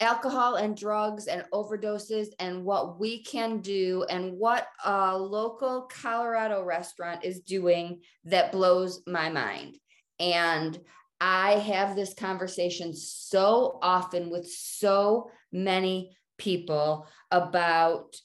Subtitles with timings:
[0.00, 6.64] alcohol and drugs and overdoses and what we can do and what a local Colorado
[6.64, 9.76] restaurant is doing that blows my mind.
[10.18, 10.78] And
[11.20, 18.16] I have this conversation so often with so many people about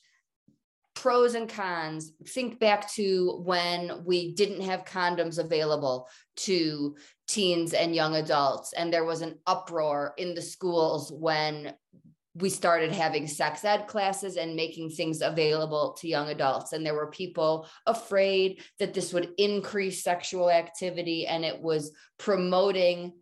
[1.05, 2.13] pros and cons.
[2.29, 6.95] Think back to when we didn't have condoms available to
[7.27, 11.75] teens and young adults, and there was an uproar in the schools when
[12.33, 16.73] we started having sex ed classes and making things available to young adults.
[16.73, 23.13] And there were people afraid that this would increase sexual activity and it was promoting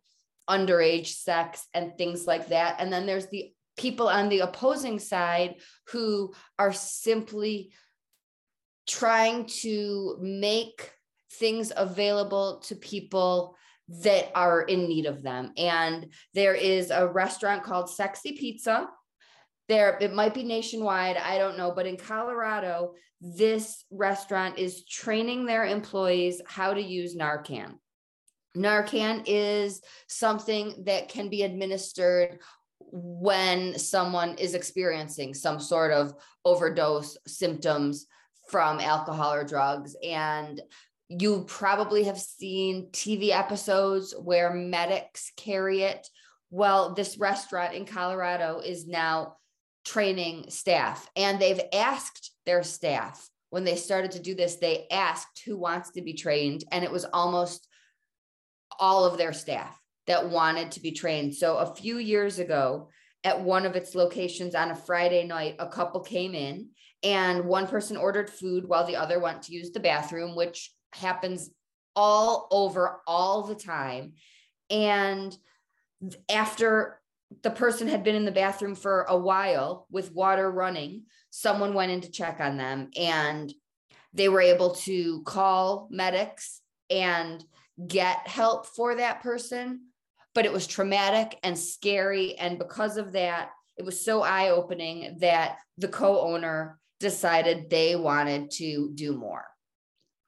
[0.50, 2.78] underage sex and things like that.
[2.80, 5.56] And then there's the people on the opposing side
[5.88, 7.72] who are simply
[8.88, 10.92] trying to make
[11.40, 13.56] things available to people
[13.88, 15.52] that are in need of them.
[15.58, 18.88] And there is a restaurant called Sexy Pizza.
[19.70, 25.46] There, it might be nationwide, I don't know, but in Colorado, this restaurant is training
[25.46, 27.76] their employees how to use Narcan.
[28.56, 32.40] Narcan is something that can be administered
[32.96, 36.14] when someone is experiencing some sort of
[36.46, 38.06] overdose symptoms
[38.50, 39.96] from alcohol or drugs.
[40.04, 40.62] And
[41.10, 46.08] you probably have seen TV episodes where medics carry it.
[46.52, 49.38] Well, this restaurant in Colorado is now
[49.86, 55.44] training staff, and they've asked their staff when they started to do this, they asked
[55.46, 57.68] who wants to be trained, and it was almost
[58.80, 61.36] all of their staff that wanted to be trained.
[61.36, 62.90] So a few years ago,
[63.24, 66.69] at one of its locations on a Friday night, a couple came in
[67.03, 71.50] and one person ordered food while the other went to use the bathroom, which happens
[71.96, 74.14] all over all the time.
[74.69, 75.36] And
[76.30, 77.00] after
[77.41, 81.91] the person had been in the bathroom for a while with water running, someone went
[81.91, 83.53] in to check on them and
[84.14, 87.44] they were able to call medics and
[87.88, 89.88] get help for that person
[90.34, 92.36] but it was traumatic and scary.
[92.36, 97.96] And because of that, it was so eye opening that the co owner decided they
[97.96, 99.46] wanted to do more.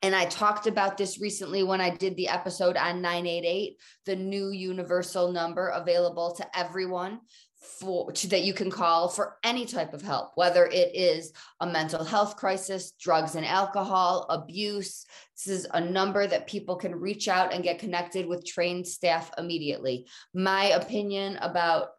[0.02, 4.50] And I talked about this recently when I did the episode on 988, the new
[4.50, 7.22] universal number available to everyone
[7.66, 11.68] for to, that you can call for any type of help, whether it is a
[11.68, 15.06] mental health crisis, drugs and alcohol, abuse.
[15.36, 19.32] This is a number that people can reach out and get connected with trained staff
[19.38, 20.08] immediately.
[20.34, 21.90] My opinion about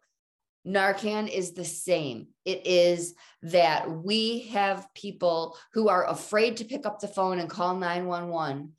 [0.65, 2.27] Narcan is the same.
[2.43, 7.49] It is that we have people who are afraid to pick up the phone and
[7.49, 8.73] call 911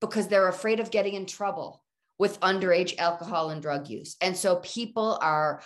[0.00, 1.82] because they're afraid of getting in trouble
[2.18, 4.16] with underage alcohol and drug use.
[4.20, 5.62] And so people are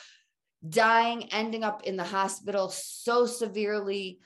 [0.68, 4.18] dying, ending up in the hospital so severely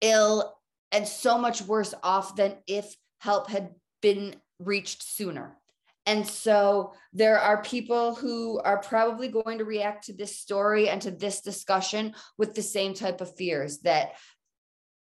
[0.00, 0.56] ill
[0.92, 3.70] and so much worse off than if help had
[4.02, 5.56] been reached sooner.
[6.06, 11.00] And so there are people who are probably going to react to this story and
[11.02, 14.12] to this discussion with the same type of fears that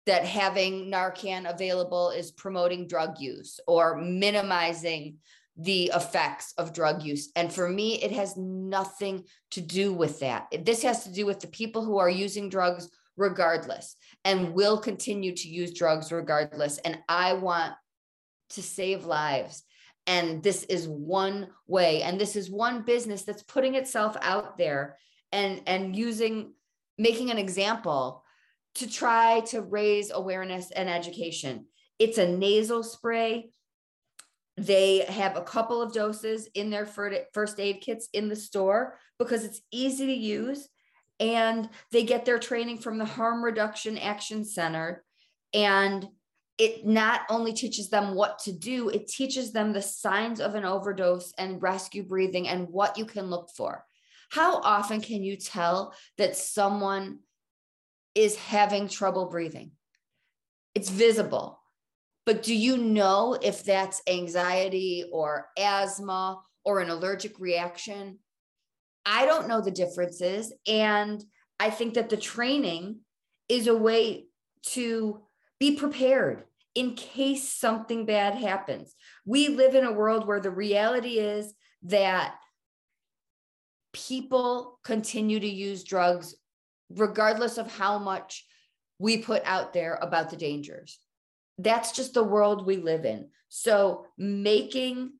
[0.05, 5.17] that having Narcan available is promoting drug use or minimizing
[5.61, 7.31] the effects of drug use.
[7.35, 10.47] And for me, it has nothing to do with that.
[10.65, 15.35] This has to do with the people who are using drugs regardless and will continue
[15.35, 16.77] to use drugs regardless.
[16.79, 17.73] And I want
[18.51, 19.63] to save lives.
[20.07, 22.03] And this is one way.
[22.03, 24.97] And this is one business that's putting itself out there
[25.33, 26.53] and, and using,
[26.97, 28.23] making an example
[28.75, 31.65] to try to raise awareness and education.
[31.99, 33.51] It's a nasal spray
[34.59, 39.45] they have a couple of doses in their first aid kits in the store because
[39.45, 40.67] it's easy to use.
[41.19, 45.03] And they get their training from the Harm Reduction Action Center.
[45.53, 46.07] And
[46.57, 50.65] it not only teaches them what to do, it teaches them the signs of an
[50.65, 53.85] overdose and rescue breathing and what you can look for.
[54.29, 57.19] How often can you tell that someone
[58.13, 59.71] is having trouble breathing?
[60.75, 61.58] It's visible
[62.29, 68.19] but do you know if that's anxiety or asthma or an allergic reaction?
[69.03, 70.53] I don't know the differences.
[70.67, 71.23] And
[71.59, 72.99] I think that the training
[73.49, 74.27] is a way
[74.73, 75.23] to
[75.59, 76.43] be prepared
[76.75, 78.93] in case something bad happens.
[79.25, 82.35] We live in a world where the reality is that
[83.91, 86.35] people continue to use drugs
[86.91, 88.45] regardless of how much
[88.99, 90.99] we put out there about the dangers.
[91.59, 93.29] That's just the world we live in.
[93.49, 95.11] So, making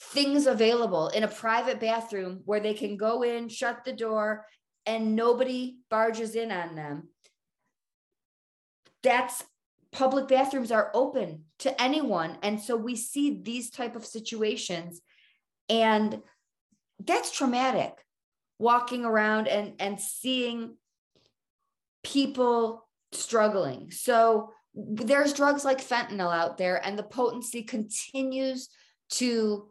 [0.00, 4.46] things available in a private bathroom where they can go in, shut the door,
[4.86, 7.08] and nobody barges in on them.
[9.02, 9.44] That's
[9.92, 15.00] public bathrooms are open to anyone and so we see these type of situations
[15.70, 16.20] and
[17.04, 18.04] that's traumatic
[18.58, 20.76] walking around and and seeing
[22.04, 28.68] people struggling so there's drugs like fentanyl out there and the potency continues
[29.10, 29.68] to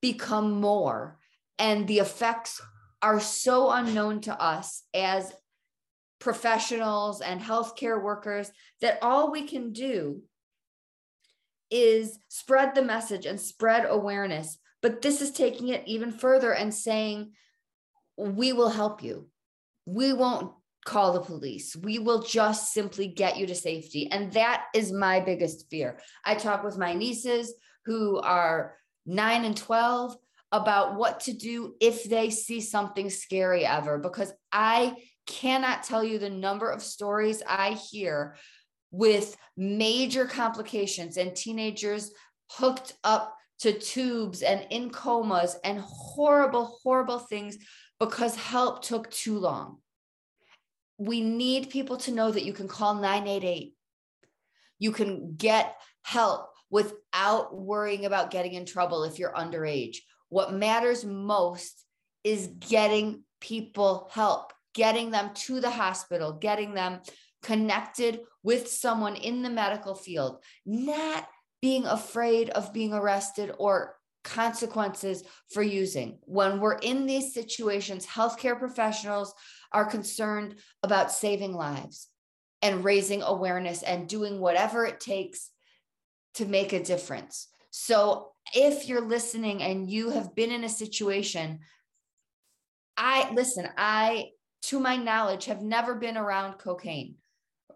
[0.00, 1.18] become more
[1.58, 2.60] and the effects
[3.02, 5.32] are so unknown to us as
[6.18, 8.50] professionals and healthcare workers
[8.80, 10.22] that all we can do
[11.70, 14.56] is spread the message and spread awareness.
[14.80, 17.32] But this is taking it even further and saying
[18.16, 19.28] we will help you.
[19.84, 20.52] We won't
[20.84, 21.74] call the police.
[21.74, 24.10] We will just simply get you to safety.
[24.10, 25.98] And that is my biggest fear.
[26.24, 27.54] I talk with my nieces
[27.86, 28.76] who are
[29.06, 30.16] nine and 12
[30.52, 34.96] about what to do if they see something scary ever, because I
[35.26, 38.36] cannot tell you the number of stories I hear
[38.90, 42.12] with major complications and teenagers
[42.50, 47.56] hooked up to tubes and in comas and horrible, horrible things
[47.98, 49.78] because help took too long
[50.98, 53.74] we need people to know that you can call 988.
[54.78, 59.98] You can get help without worrying about getting in trouble if you're underage.
[60.28, 61.84] What matters most
[62.22, 67.00] is getting people help, getting them to the hospital, getting them
[67.42, 71.28] connected with someone in the medical field, not
[71.60, 75.22] being afraid of being arrested or consequences
[75.52, 76.18] for using.
[76.22, 79.34] When we're in these situations, healthcare professionals
[79.70, 82.08] are concerned about saving lives
[82.62, 85.50] and raising awareness and doing whatever it takes
[86.34, 87.48] to make a difference.
[87.70, 91.60] So, if you're listening and you have been in a situation,
[92.96, 94.30] I listen, I,
[94.62, 97.16] to my knowledge, have never been around cocaine.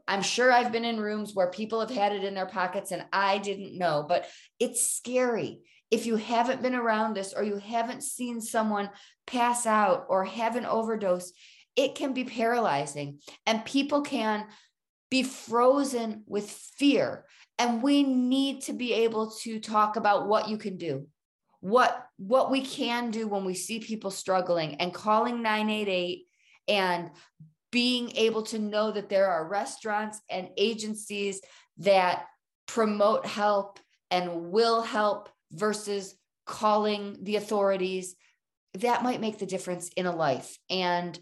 [0.07, 3.05] I'm sure I've been in rooms where people have had it in their pockets and
[3.13, 4.27] I didn't know, but
[4.59, 5.61] it's scary.
[5.91, 8.91] If you haven't been around this or you haven't seen someone
[9.27, 11.33] pass out or have an overdose,
[11.77, 14.47] it can be paralyzing and people can
[15.11, 17.25] be frozen with fear.
[17.59, 21.07] And we need to be able to talk about what you can do,
[21.61, 26.27] what, what we can do when we see people struggling and calling 988
[26.69, 27.11] and
[27.71, 31.41] being able to know that there are restaurants and agencies
[31.79, 32.27] that
[32.67, 33.79] promote help
[34.11, 36.15] and will help versus
[36.47, 38.17] calling the authorities
[38.75, 41.19] that might make the difference in a life and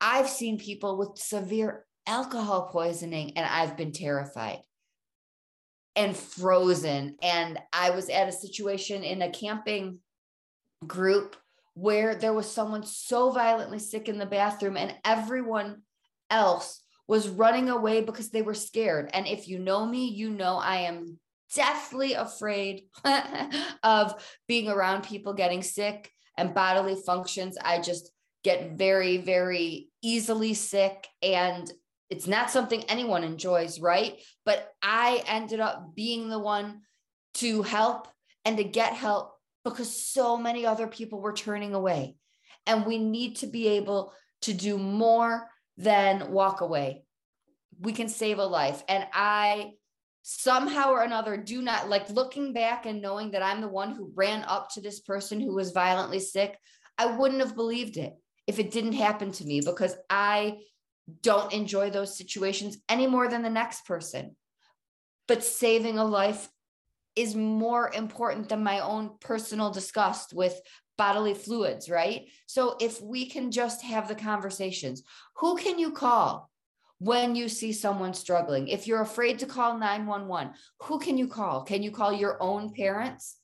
[0.00, 4.60] I've seen people with severe alcohol poisoning and I've been terrified
[5.96, 7.16] and frozen.
[7.22, 10.00] And I was at a situation in a camping
[10.86, 11.36] group
[11.74, 15.82] where there was someone so violently sick in the bathroom and everyone
[16.30, 19.10] else was running away because they were scared.
[19.12, 21.18] And if you know me, you know I am
[21.54, 22.84] deathly afraid
[23.82, 24.14] of
[24.46, 27.56] being around people getting sick and bodily functions.
[27.62, 28.10] I just
[28.44, 31.06] get very, very easily sick.
[31.22, 31.70] And
[32.10, 34.18] it's not something anyone enjoys, right?
[34.44, 36.82] But I ended up being the one
[37.34, 38.08] to help
[38.44, 42.16] and to get help because so many other people were turning away.
[42.66, 44.12] And we need to be able
[44.42, 47.04] to do more than walk away.
[47.80, 48.82] We can save a life.
[48.88, 49.72] And I
[50.30, 54.12] somehow or another do not like looking back and knowing that I'm the one who
[54.14, 56.58] ran up to this person who was violently sick.
[56.98, 58.12] I wouldn't have believed it
[58.46, 60.58] if it didn't happen to me because I
[61.22, 64.36] don't enjoy those situations any more than the next person.
[65.28, 66.46] But saving a life
[67.16, 70.60] is more important than my own personal disgust with
[70.98, 72.26] bodily fluids, right?
[72.46, 75.04] So if we can just have the conversations,
[75.36, 76.47] who can you call
[76.98, 78.68] when you see someone struggling?
[78.68, 80.52] If you're afraid to call 911,
[80.82, 81.62] who can you call?
[81.62, 83.36] Can you call your own parents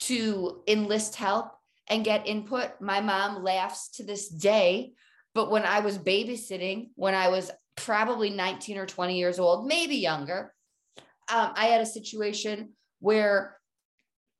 [0.00, 1.52] to enlist help?
[1.88, 2.70] and get input.
[2.80, 4.92] My mom laughs to this day,
[5.34, 9.96] but when I was babysitting, when I was probably 19 or 20 years old, maybe
[9.96, 10.54] younger,
[11.30, 13.58] um, I had a situation where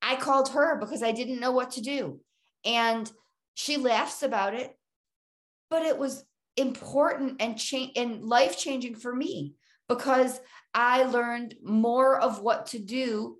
[0.00, 2.20] I called her because I didn't know what to do.
[2.64, 3.10] And
[3.54, 4.74] she laughs about it,
[5.68, 6.24] but it was
[6.56, 9.54] important and change and life changing for me
[9.88, 10.40] because
[10.74, 13.36] I learned more of what to do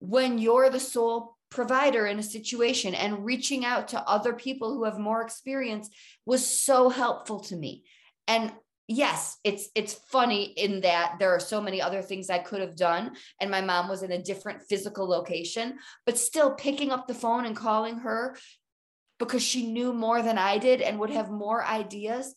[0.00, 4.84] when you're the sole provider in a situation and reaching out to other people who
[4.84, 5.90] have more experience
[6.24, 7.84] was so helpful to me.
[8.28, 8.52] And
[8.86, 12.76] yes, it's it's funny in that there are so many other things I could have
[12.76, 17.14] done and my mom was in a different physical location, but still picking up the
[17.14, 18.36] phone and calling her
[19.18, 22.34] because she knew more than I did and would have more ideas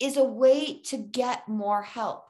[0.00, 2.24] is a way to get more help.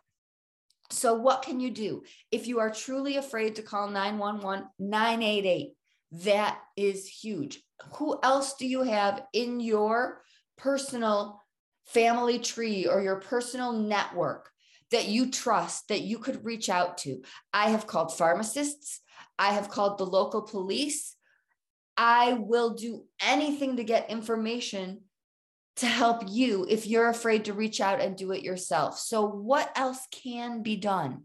[0.91, 2.03] So, what can you do?
[2.33, 5.73] If you are truly afraid to call 911, 988,
[6.25, 7.63] that is huge.
[7.95, 10.23] Who else do you have in your
[10.59, 11.41] personal
[11.87, 14.51] family tree or your personal network
[14.91, 17.23] that you trust that you could reach out to?
[17.53, 19.01] I have called pharmacists,
[19.39, 21.17] I have called the local police.
[21.97, 25.03] I will do anything to get information
[25.77, 28.99] to help you if you're afraid to reach out and do it yourself.
[28.99, 31.25] So, what else can be done?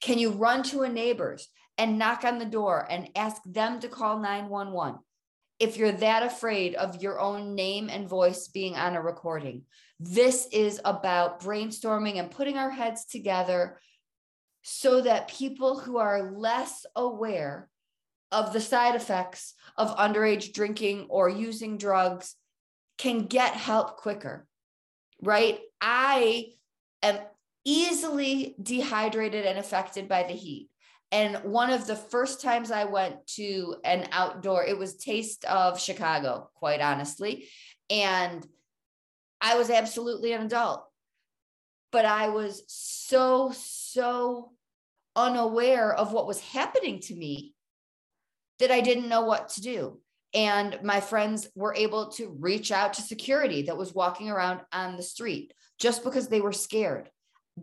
[0.00, 1.48] Can you run to a neighbor's
[1.78, 5.00] and knock on the door and ask them to call 911?
[5.60, 9.62] If you're that afraid of your own name and voice being on a recording,
[10.00, 13.78] this is about brainstorming and putting our heads together
[14.62, 17.68] so that people who are less aware
[18.32, 22.34] of the side effects of underage drinking or using drugs
[22.98, 24.46] can get help quicker,
[25.22, 25.58] right?
[25.80, 26.46] I
[27.02, 27.18] am
[27.64, 30.68] easily dehydrated and affected by the heat.
[31.12, 35.80] And one of the first times I went to an outdoor, it was Taste of
[35.80, 37.48] Chicago, quite honestly.
[37.88, 38.44] And
[39.40, 40.84] I was absolutely an adult,
[41.92, 44.52] but I was so, so
[45.14, 47.54] unaware of what was happening to me
[48.58, 50.00] that I didn't know what to do.
[50.34, 54.96] And my friends were able to reach out to security that was walking around on
[54.96, 57.08] the street just because they were scared.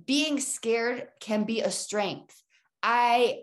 [0.05, 2.41] Being scared can be a strength.
[2.81, 3.41] I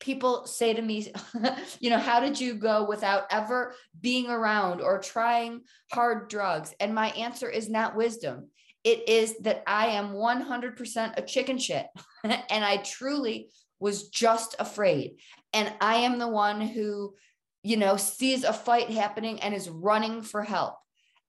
[0.00, 1.12] people say to me,
[1.80, 5.60] you know, how did you go without ever being around or trying
[5.92, 6.74] hard drugs?
[6.80, 8.48] And my answer is not wisdom.
[8.82, 11.86] It is that I am 100% a chicken shit.
[12.24, 15.18] and I truly was just afraid.
[15.52, 17.14] And I am the one who
[17.62, 20.74] you know, sees a fight happening and is running for help.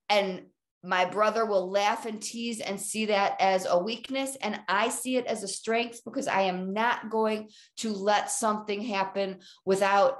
[0.09, 0.43] And
[0.83, 4.35] my brother will laugh and tease and see that as a weakness.
[4.41, 8.81] And I see it as a strength because I am not going to let something
[8.81, 10.17] happen without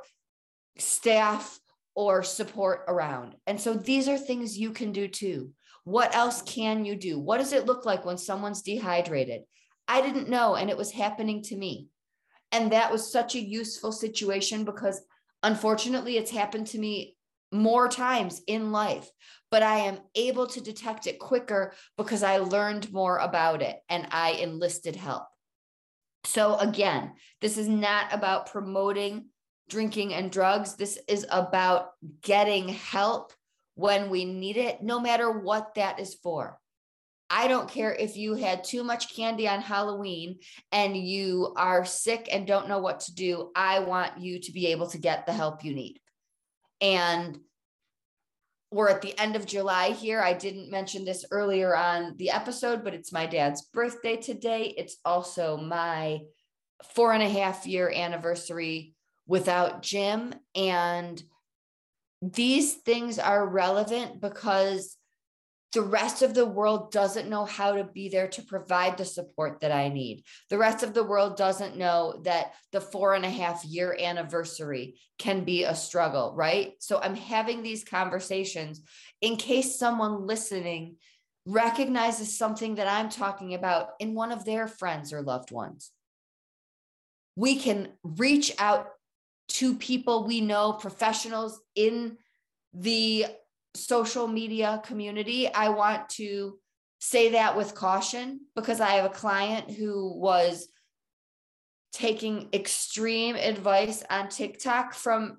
[0.78, 1.60] staff
[1.96, 3.36] or support around.
[3.46, 5.52] And so these are things you can do too.
[5.84, 7.20] What else can you do?
[7.20, 9.42] What does it look like when someone's dehydrated?
[9.88, 11.90] I didn't know, and it was happening to me.
[12.54, 15.02] And that was such a useful situation because
[15.44, 17.16] Unfortunately, it's happened to me
[17.52, 19.08] more times in life,
[19.52, 24.08] but I am able to detect it quicker because I learned more about it and
[24.12, 25.28] I enlisted help.
[26.26, 29.26] So, again, this is not about promoting
[29.70, 30.76] drinking and drugs.
[30.76, 31.90] This is about
[32.22, 33.34] getting help
[33.76, 36.60] when we need it, no matter what that is for.
[37.36, 40.38] I don't care if you had too much candy on Halloween
[40.72, 43.50] and you are sick and don't know what to do.
[43.56, 46.00] I want you to be able to get the help you need.
[46.80, 47.40] And
[48.70, 50.22] we're at the end of July here.
[50.22, 54.72] I didn't mention this earlier on the episode, but it's my dad's birthday today.
[54.78, 56.20] It's also my
[56.94, 58.94] four and a half year anniversary
[59.26, 60.36] without Jim.
[60.54, 61.20] And
[62.22, 64.98] these things are relevant because
[65.74, 69.60] the rest of the world doesn't know how to be there to provide the support
[69.62, 70.24] that I need.
[70.50, 75.00] The rest of the world doesn't know that the four and a half year anniversary
[75.18, 76.74] can be a struggle, right?
[76.80, 78.82] So I'm having these conversations
[79.22, 80.98] in case someone listening
[81.46, 85.92] recognizes something that I'm talking about in one of their friends or loved ones.
[87.36, 88.90] We can reach out
[89.50, 92.18] to people we know, professionals in
[92.74, 93.26] the
[93.76, 95.52] social media community.
[95.52, 96.60] I want to
[97.00, 100.68] say that with caution because I have a client who was
[101.92, 105.38] taking extreme advice on TikTok from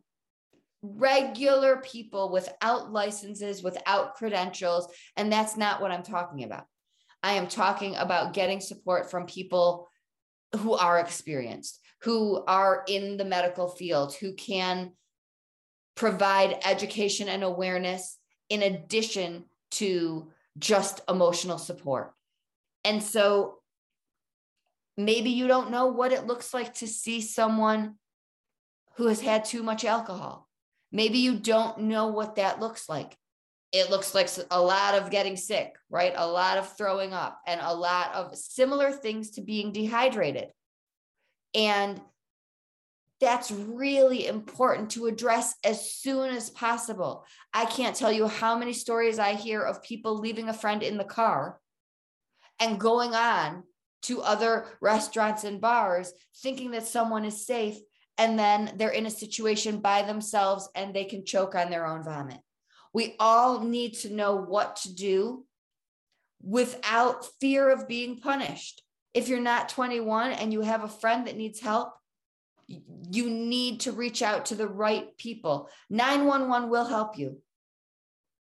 [0.83, 4.93] regular people without licenses, without credentials.
[5.17, 6.65] And that's not what I'm talking about.
[7.23, 9.89] I am talking about getting support from people
[10.59, 14.93] who are experienced, who are in the medical field, who can
[15.97, 22.13] provide education and awareness in addition to just emotional support.
[22.85, 23.59] And so
[24.97, 27.95] maybe you don't know what it looks like to see someone
[28.97, 30.49] who has had too much alcohol.
[30.93, 33.17] Maybe you don't know what that looks like.
[33.75, 36.13] it looks like a lot of getting sick, right?
[36.15, 40.53] A lot of throwing up and a lot of similar things to being dehydrated.
[41.57, 42.01] And
[43.25, 47.25] that's really important to address as soon as possible.
[47.55, 50.99] I can't tell you how many stories I hear of people leaving a friend in
[50.99, 51.59] the car
[52.61, 53.63] and going on
[54.03, 56.13] to other restaurants and bars
[56.43, 57.79] thinking that someone is safe
[58.19, 62.05] and then they're in a situation by themselves and they can choke on their own
[62.05, 62.39] vomit.
[62.93, 65.47] We all need to know what to do
[66.43, 68.83] without fear of being punished.
[69.15, 71.95] If you're not 21 and you have a friend that needs help,
[72.67, 75.69] you need to reach out to the right people.
[75.91, 77.41] 911 will help you.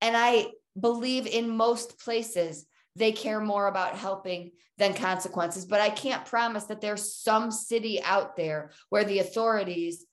[0.00, 5.66] And I believe in most places they care more about helping than consequences.
[5.66, 10.04] But I can't promise that there's some city out there where the authorities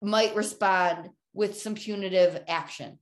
[0.00, 2.98] might respond with some punitive action.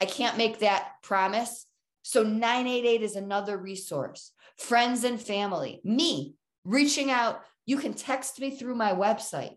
[0.00, 1.66] I can't make that promise.
[2.02, 4.32] So 988 is another resource.
[4.58, 9.56] Friends and family, me reaching out, you can text me through my website.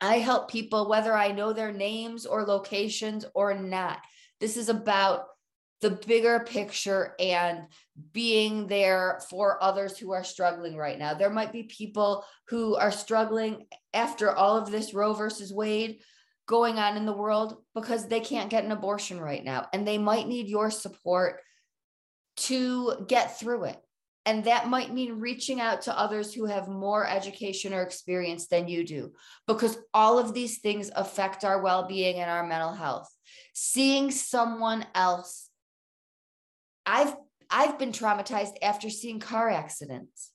[0.00, 3.98] I help people whether I know their names or locations or not.
[4.38, 5.24] This is about
[5.80, 7.62] the bigger picture and
[8.12, 11.12] being there for others who are struggling right now.
[11.12, 15.98] There might be people who are struggling after all of this Roe versus Wade
[16.46, 19.98] going on in the world because they can't get an abortion right now and they
[19.98, 21.40] might need your support
[22.36, 23.82] to get through it.
[24.28, 28.68] And that might mean reaching out to others who have more education or experience than
[28.68, 29.14] you do,
[29.46, 33.08] because all of these things affect our well being and our mental health.
[33.54, 35.48] Seeing someone else
[36.84, 37.16] I've
[37.50, 40.30] I've been traumatized after seeing car accidents.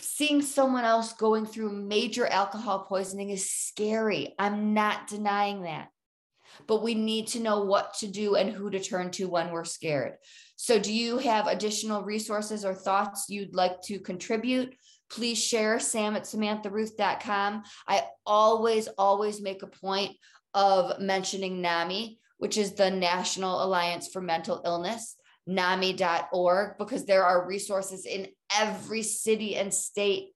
[0.00, 4.34] Seeing someone else going through major alcohol poisoning is scary.
[4.40, 5.88] I'm not denying that.
[6.66, 9.64] But we need to know what to do and who to turn to when we're
[9.64, 10.14] scared.
[10.56, 14.74] So, do you have additional resources or thoughts you'd like to contribute?
[15.10, 17.62] Please share sam at samantharuth.com.
[17.86, 20.16] I always, always make a point
[20.54, 25.16] of mentioning NAMI, which is the National Alliance for Mental Illness,
[25.48, 30.30] NAMI.org, because there are resources in every city and state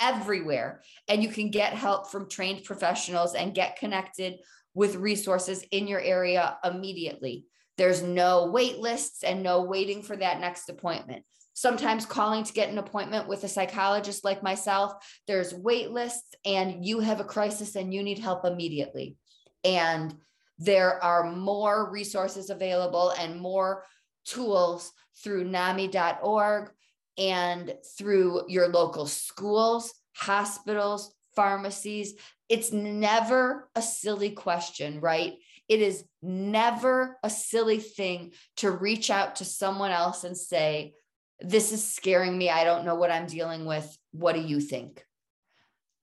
[0.00, 0.82] everywhere.
[1.08, 4.38] And you can get help from trained professionals and get connected
[4.74, 7.46] with resources in your area immediately.
[7.76, 11.24] There's no wait lists and no waiting for that next appointment.
[11.54, 14.92] Sometimes calling to get an appointment with a psychologist like myself,
[15.28, 19.16] there's wait lists and you have a crisis and you need help immediately.
[19.62, 20.14] And
[20.58, 23.84] there are more resources available and more
[24.24, 26.70] tools through NAMI.org
[27.18, 32.14] and through your local schools, hospitals, pharmacies.
[32.48, 35.34] It's never a silly question, right?
[35.68, 40.94] It is never a silly thing to reach out to someone else and say,
[41.40, 42.50] This is scaring me.
[42.50, 43.96] I don't know what I'm dealing with.
[44.12, 45.04] What do you think?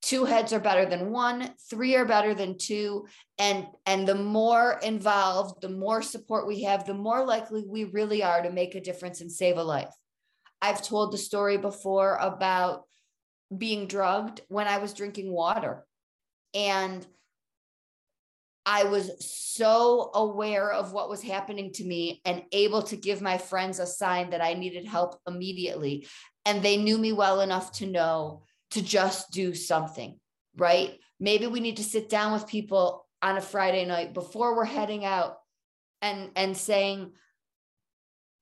[0.01, 3.05] two heads are better than one three are better than two
[3.37, 8.23] and and the more involved the more support we have the more likely we really
[8.23, 9.93] are to make a difference and save a life
[10.61, 12.83] i've told the story before about
[13.55, 15.85] being drugged when i was drinking water
[16.53, 17.05] and
[18.65, 23.37] I was so aware of what was happening to me and able to give my
[23.37, 26.07] friends a sign that I needed help immediately.
[26.45, 30.19] And they knew me well enough to know to just do something,
[30.55, 30.99] right?
[31.19, 35.05] Maybe we need to sit down with people on a Friday night before we're heading
[35.05, 35.37] out
[36.01, 37.11] and and saying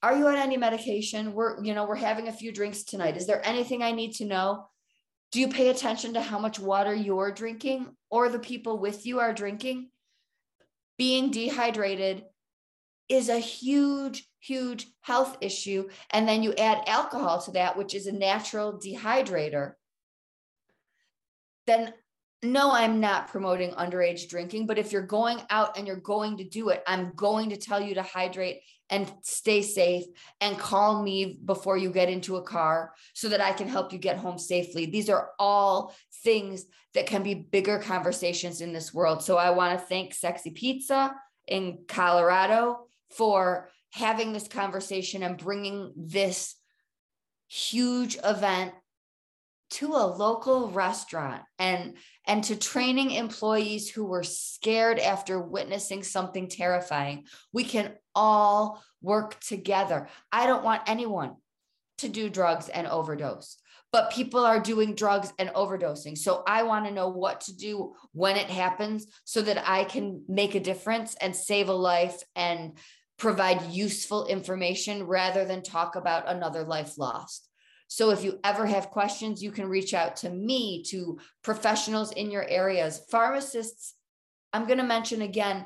[0.02, 3.28] are you on any medication we're you know we're having a few drinks tonight is
[3.28, 4.66] there anything i need to know
[5.32, 9.20] do you pay attention to how much water you're drinking or the people with you
[9.20, 9.90] are drinking?
[10.98, 12.26] Being dehydrated
[13.08, 15.90] is a huge huge health issue.
[16.12, 19.74] And then you add alcohol to that which is a natural dehydrator.
[21.68, 21.94] Then
[22.42, 26.44] no, I'm not promoting underage drinking, but if you're going out and you're going to
[26.44, 30.06] do it, I'm going to tell you to hydrate and stay safe
[30.40, 34.00] and call me before you get into a car so that I can help you
[34.00, 34.86] get home safely.
[34.86, 39.22] These are all things that can be bigger conversations in this world.
[39.22, 41.14] So I want to thank Sexy Pizza
[41.48, 46.56] in Colorado for having this conversation and bringing this
[47.48, 48.74] huge event
[49.72, 51.96] to a local restaurant and
[52.30, 59.40] and to training employees who were scared after witnessing something terrifying we can all work
[59.42, 61.36] together i don't want anyone
[61.98, 63.58] to do drugs and overdose
[63.92, 66.18] but people are doing drugs and overdosing.
[66.18, 70.24] So I want to know what to do when it happens so that I can
[70.28, 72.78] make a difference and save a life and
[73.18, 77.49] provide useful information rather than talk about another life lost.
[77.90, 82.30] So if you ever have questions, you can reach out to me, to professionals in
[82.30, 83.02] your areas.
[83.10, 83.96] Pharmacists,
[84.54, 85.66] I'm going to mention again,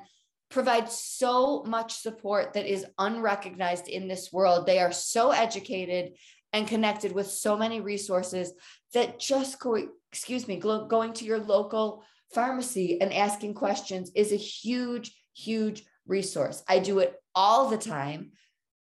[0.49, 4.65] provide so much support that is unrecognized in this world.
[4.65, 6.13] They are so educated
[6.53, 8.53] and connected with so many resources
[8.93, 9.77] that just go,
[10.11, 16.63] excuse me, going to your local pharmacy and asking questions is a huge, huge resource.
[16.69, 18.31] I do it all the time.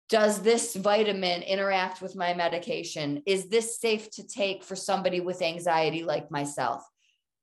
[0.09, 3.23] Does this vitamin interact with my medication?
[3.25, 6.81] Is this safe to take for somebody with anxiety like myself?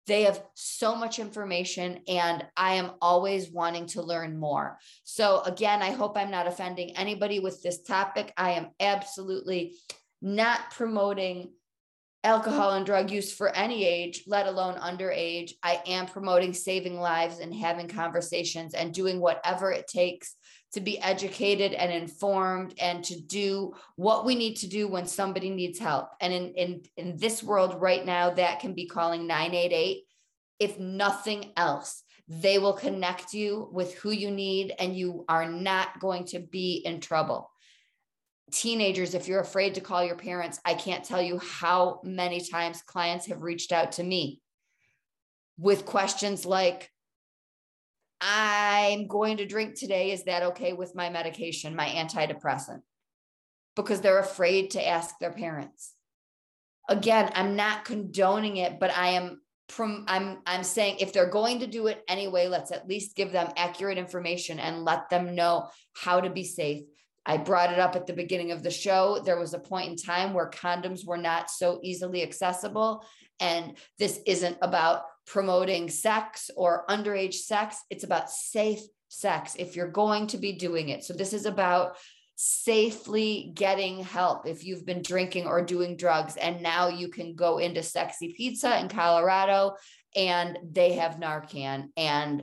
[0.07, 4.79] They have so much information, and I am always wanting to learn more.
[5.03, 8.33] So, again, I hope I'm not offending anybody with this topic.
[8.37, 9.77] I am absolutely
[10.21, 11.53] not promoting
[12.23, 15.53] alcohol and drug use for any age, let alone underage.
[15.63, 20.37] I am promoting saving lives and having conversations and doing whatever it takes
[20.75, 25.51] to be educated and informed and to do what we need to do when somebody
[25.51, 26.11] needs help.
[26.21, 30.05] And in, in, in this world right now, that can be calling 988.
[30.61, 36.01] If nothing else, they will connect you with who you need and you are not
[36.01, 37.51] going to be in trouble
[38.55, 42.83] teenagers, if you're afraid to call your parents, I can't tell you how many times
[42.83, 44.41] clients have reached out to me
[45.59, 46.91] with questions like,
[48.27, 50.11] I'm going to drink today.
[50.11, 52.81] Is that okay with my medication, my antidepressant?
[53.77, 55.93] Because they're afraid to ask their parents.
[56.89, 61.61] Again, I'm not condoning it, but I am from I'm I'm saying if they're going
[61.61, 65.69] to do it anyway, let's at least give them accurate information and let them know
[65.95, 66.83] how to be safe,
[67.27, 69.21] I brought it up at the beginning of the show.
[69.25, 73.05] There was a point in time where condoms were not so easily accessible.
[73.41, 79.91] And this isn't about promoting sex or underage sex, it's about safe sex if you're
[79.91, 81.05] going to be doing it.
[81.05, 81.97] So, this is about
[82.37, 86.37] safely getting help if you've been drinking or doing drugs.
[86.37, 89.77] And now you can go into Sexy Pizza in Colorado
[90.17, 91.89] and they have Narcan.
[91.97, 92.43] And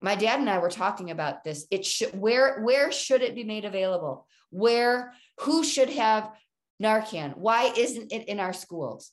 [0.00, 1.66] my dad and I were talking about this.
[1.70, 4.26] It should where where should it be made available?
[4.50, 6.30] Where who should have
[6.82, 7.36] Narcan?
[7.36, 9.10] Why isn't it in our schools?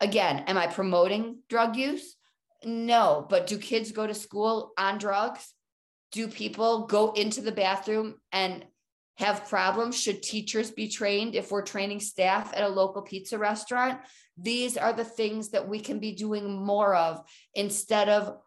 [0.00, 2.16] Again, am I promoting drug use?
[2.64, 5.54] No, but do kids go to school on drugs?
[6.12, 8.64] Do people go into the bathroom and
[9.16, 9.98] have problems?
[9.98, 14.00] Should teachers be trained if we're training staff at a local pizza restaurant?
[14.36, 17.22] These are the things that we can be doing more of
[17.54, 18.38] instead of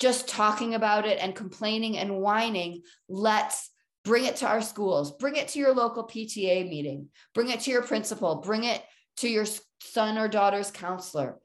[0.00, 2.82] just talking about it and complaining and whining.
[3.08, 3.70] Let's
[4.04, 7.70] bring it to our schools, bring it to your local PTA meeting, bring it to
[7.70, 8.82] your principal, bring it
[9.18, 9.46] to your
[9.80, 11.38] son or daughter's counselor.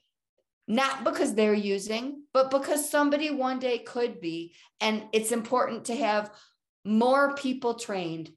[0.68, 4.56] Not because they're using, but because somebody one day could be.
[4.82, 6.32] And it's important to have
[6.84, 8.32] more people trained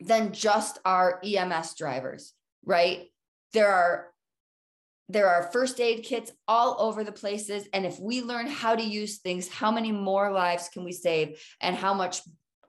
[0.00, 2.32] than just our EMS drivers,
[2.64, 3.06] right?
[3.52, 4.14] There are
[5.08, 7.68] there are first aid kits all over the places.
[7.74, 11.44] And if we learn how to use things, how many more lives can we save
[11.60, 12.22] and how much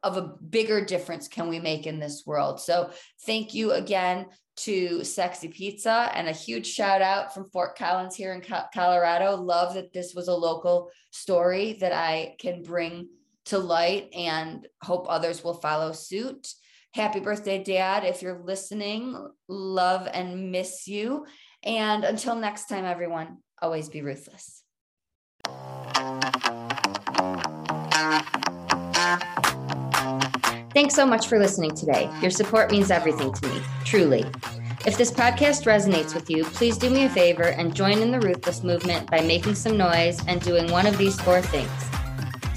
[0.04, 2.60] of a bigger difference can we make in this world?
[2.60, 2.92] So
[3.26, 4.26] thank you again
[4.58, 8.42] to Sexy Pizza and a huge shout out from Fort Collins here in
[8.74, 9.36] Colorado.
[9.36, 13.10] Love that this was a local story that I can bring
[13.46, 16.48] to light and hope others will follow suit.
[16.94, 18.06] Happy birthday, Dad.
[18.06, 21.26] If you're listening, love and miss you.
[21.62, 24.64] And until next time, everyone, always be ruthless.
[30.74, 32.10] Thanks so much for listening today.
[32.22, 33.62] Your support means everything to me,
[33.96, 34.26] truly.
[34.86, 38.20] If this podcast resonates with you, please do me a favor and join in the
[38.20, 41.72] Ruthless movement by making some noise and doing one of these four things.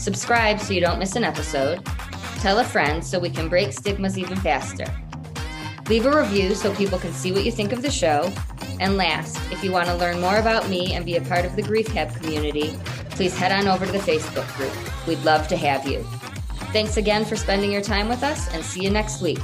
[0.03, 1.87] Subscribe so you don't miss an episode.
[2.40, 4.87] Tell a friend so we can break stigmas even faster.
[5.88, 8.33] Leave a review so people can see what you think of the show.
[8.81, 11.55] And last, if you want to learn more about me and be a part of
[11.55, 12.77] the Grief Hab community,
[13.11, 15.07] please head on over to the Facebook group.
[15.07, 16.03] We'd love to have you.
[16.72, 19.38] Thanks again for spending your time with us and see you next week.